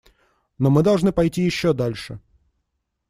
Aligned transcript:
Но 0.57 0.71
мы 0.71 0.81
должны 0.81 1.11
пойти 1.11 1.43
еще 1.43 1.73
дальше. 1.73 2.19